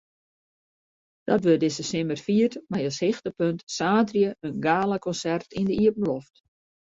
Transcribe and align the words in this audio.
Dat 1.23 1.43
wurdt 1.43 1.59
dizze 1.63 1.83
simmer 1.91 2.19
fierd 2.25 2.53
mei 2.71 2.81
as 2.89 2.99
hichtepunt 3.03 3.61
saterdei 3.75 4.33
in 4.45 4.55
galakonsert 4.65 5.49
yn 5.59 5.67
de 5.69 5.75
iepenloft. 5.83 6.35